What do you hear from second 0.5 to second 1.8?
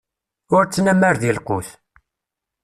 Ur ttnamar di lqut!